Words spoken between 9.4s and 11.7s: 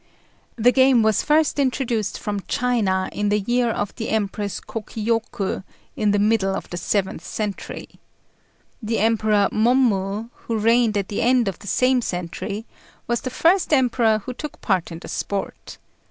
Mommu, who reigned at the end of the